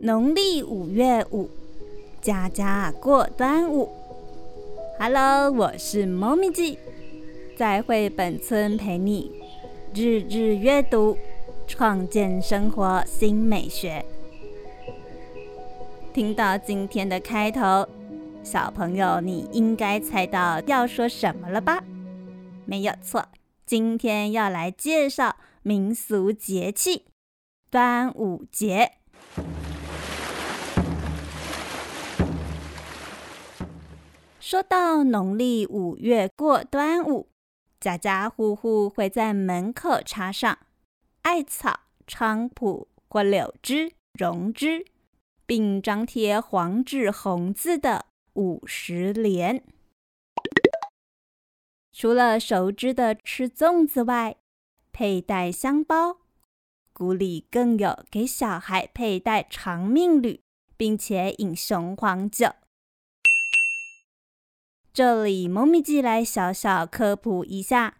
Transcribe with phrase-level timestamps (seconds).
[0.00, 1.50] 农历五月五，
[2.20, 3.90] 家家过端午。
[4.96, 6.78] Hello，我是猫咪记，
[7.56, 9.32] 在绘本村陪你
[9.92, 11.18] 日日阅读，
[11.66, 14.04] 创建生活新美学。
[16.14, 17.88] 听到今天的开头，
[18.44, 21.82] 小朋友你应该猜到要说什么了吧？
[22.64, 23.26] 没有错，
[23.66, 27.06] 今天要来介绍民俗节气——
[27.68, 28.92] 端午节。
[34.50, 37.28] 说到农历五月过端午，
[37.78, 40.58] 家家户户会在门口插上
[41.20, 44.86] 艾草、菖蒲或柳枝、榕枝，
[45.44, 49.62] 并张贴黄纸红字的五十联。
[51.92, 54.38] 除了熟知的吃粽子外，
[54.92, 56.20] 佩戴香包，
[56.94, 60.40] 古里更有给小孩佩戴长命缕，
[60.78, 62.54] 并且饮雄黄酒。
[64.98, 67.98] 这里，猫咪记来小小科普一下：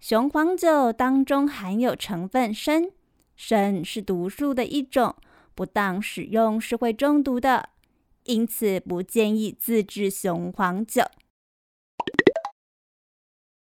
[0.00, 2.90] 雄黄酒当中含有成分砷，
[3.36, 5.14] 砷是毒素的一种，
[5.54, 7.68] 不当使用是会中毒的，
[8.24, 11.02] 因此不建议自制雄黄酒。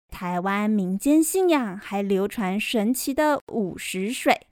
[0.09, 4.49] 台湾民间信仰还流传神奇的午时水。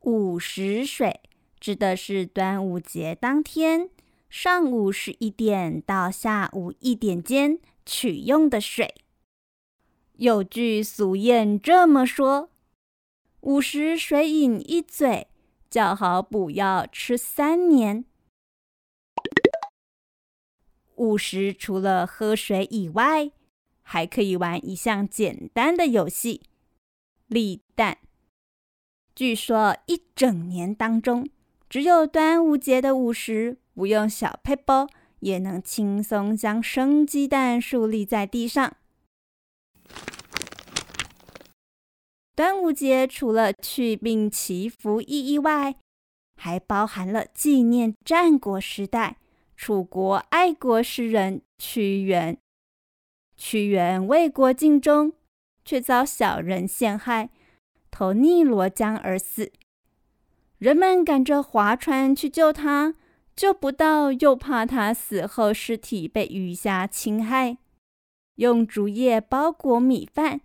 [0.00, 1.20] 午时水
[1.60, 3.90] 指的是端午节当天。
[4.32, 8.94] 上午十一点到下午一点间取用的水，
[10.14, 12.48] 有句俗谚这么说
[13.42, 15.28] ：“午时水饮一嘴，
[15.68, 18.06] 叫好补药吃三年。”
[20.96, 23.32] 午时除了喝水以外，
[23.82, 26.40] 还可以玩一项简单的游戏——
[27.28, 27.98] 立蛋。
[29.14, 31.28] 据说一整年当中，
[31.68, 33.58] 只有端午节的午时。
[33.74, 34.86] 不用小配包，
[35.20, 38.76] 也能轻松将生鸡蛋竖立在地上。
[42.34, 45.76] 端午节除了去病祈福意义外，
[46.36, 49.18] 还包含了纪念战国时代
[49.56, 52.36] 楚国爱国诗人屈原。
[53.36, 55.12] 屈原为国尽忠，
[55.64, 57.30] 却遭小人陷害，
[57.90, 59.52] 投汨罗江而死。
[60.58, 62.94] 人们赶着划船去救他。
[63.34, 67.56] 救不到，又怕他死后尸体被鱼虾侵害，
[68.36, 70.42] 用竹叶包裹米饭，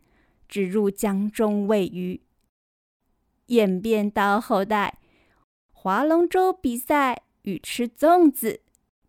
[0.47, 2.21] 植入江中喂鱼。
[3.47, 4.99] 演变到后代，
[5.71, 8.61] 划龙舟比赛与吃粽子，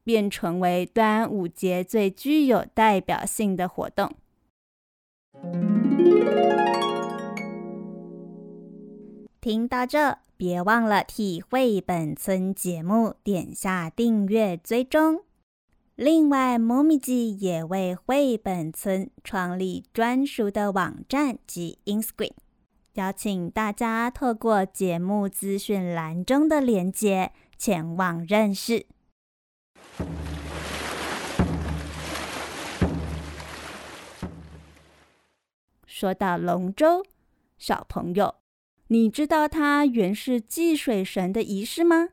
[0.04, 4.12] 便成为端午节最具有代表性的活动。
[9.40, 10.18] 听到这。
[10.38, 15.24] 别忘了替绘本村节目点下订阅追踪。
[15.96, 22.30] 另外，猫咪记也为绘本村创立专属的网站及 Instagram，
[22.92, 28.86] 邀请大家透过节目资讯栏中的链接前往认识。
[35.84, 37.02] 说到龙舟，
[37.58, 38.36] 小朋友。
[38.90, 42.08] 你知道它原是祭水神的仪式吗？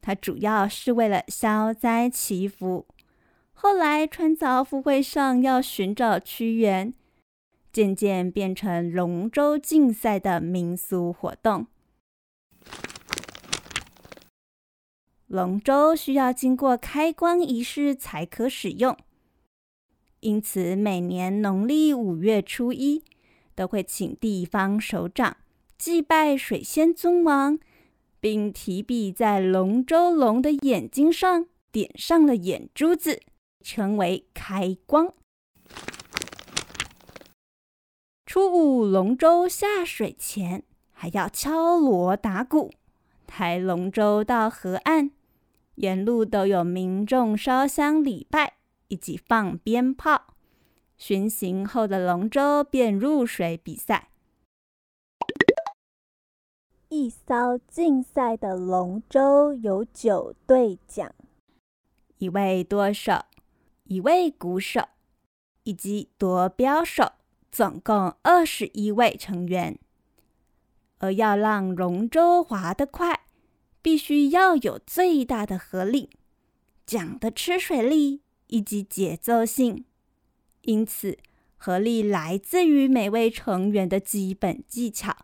[0.00, 2.86] 它主要是为了消灾祈福。
[3.52, 6.94] 后来穿凿附会上要寻找屈原，
[7.72, 11.66] 渐渐变成龙舟竞赛的民俗活动。
[15.26, 18.96] 龙舟需要经过开光仪式才可使用，
[20.20, 23.02] 因此每年农历五月初一。
[23.54, 25.36] 都会请地方首长
[25.78, 27.58] 祭拜水仙尊王，
[28.20, 33.20] 并提笔在龙舟龙的眼睛上点上了眼珠子，
[33.60, 35.12] 称为开光。
[38.26, 42.72] 初五龙舟下水前，还要敲锣打鼓，
[43.26, 45.12] 抬龙舟到河岸，
[45.76, 48.54] 沿路都有民众烧香礼拜，
[48.88, 50.33] 以及放鞭炮。
[50.96, 54.08] 巡行后的龙舟便入水比赛。
[56.88, 61.12] 一艘竞赛的龙舟有九对桨，
[62.18, 63.24] 一位舵手，
[63.84, 64.88] 一位鼓手，
[65.64, 67.12] 以及夺标手，
[67.50, 69.78] 总共二十一位成员。
[70.98, 73.26] 而要让龙舟划得快，
[73.82, 76.10] 必须要有最大的合力、
[76.86, 79.84] 桨的吃水力以及节奏性。
[80.64, 81.18] 因此，
[81.56, 85.16] 合力来自于每位成员的基本技巧、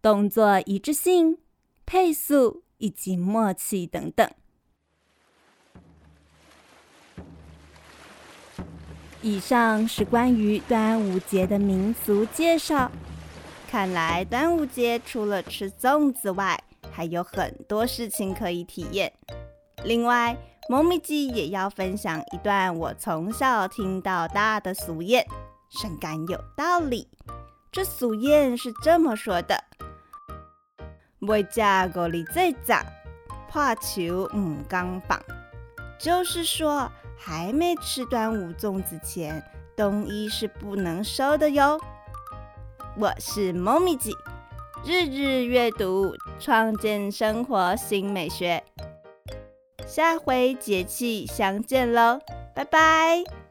[0.00, 1.38] 动作一致性、
[1.84, 4.30] 配速以及默契等等。
[9.22, 12.90] 以上是关于端午节的民俗介绍。
[13.68, 16.62] 看来端午节除了吃粽子外，
[16.92, 19.12] 还有很多事情可以体验。
[19.84, 20.36] 另外，
[20.68, 25.24] 猫咪鸡也要分享一段我从小听到大的俗谚，
[25.70, 27.08] 深感有道理。
[27.70, 29.62] 这俗谚是这么说的
[31.22, 32.80] ：“未嫁过里最早，
[33.48, 35.22] 怕球唔刚棒。”
[36.00, 39.40] 就是说，还没吃端午粽子前，
[39.76, 41.80] 冬衣是不能收的哟。
[42.98, 44.12] 我是猫咪鸡，
[44.84, 48.64] 日日阅读，创建生活新美学。
[49.86, 52.20] 下回节气相见喽，
[52.54, 53.45] 拜拜。